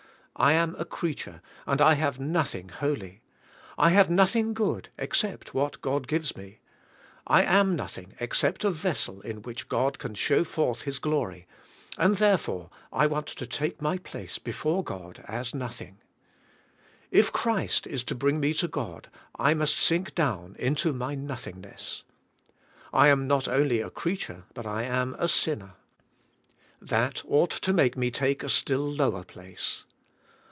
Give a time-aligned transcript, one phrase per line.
[0.37, 3.21] I am a creature and I have nothing holy.
[3.77, 6.61] I have nothing good except what God gives me.
[7.27, 10.67] I am nothing except a vessel in which God CHRIST BRINGING US TO GOD.
[10.67, 14.83] 133 can show forth His g'lory, and therefore I want to take my place before
[14.83, 15.99] God as nothing*.
[17.11, 21.45] If Christ is to bring me to God I must sink down into my noth
[21.45, 22.01] ingness.
[22.91, 25.73] I am not only a creature but I am a sin ner.
[26.81, 29.85] That ought to make me take a still lower place.